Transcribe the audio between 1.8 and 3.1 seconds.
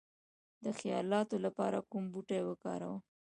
کوم بوټي وکاروم؟